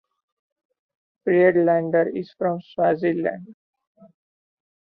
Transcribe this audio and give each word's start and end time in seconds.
Friedlander 1.23 2.07
is 2.09 2.31
from 2.35 2.59
Swaziland. 2.59 3.53